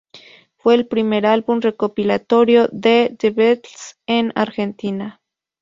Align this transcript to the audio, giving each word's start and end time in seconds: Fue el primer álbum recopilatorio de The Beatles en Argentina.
Fue 0.55 0.73
el 0.73 0.87
primer 0.87 1.27
álbum 1.27 1.59
recopilatorio 1.59 2.67
de 2.71 3.15
The 3.19 3.29
Beatles 3.29 3.99
en 4.07 4.31
Argentina. 4.33 5.21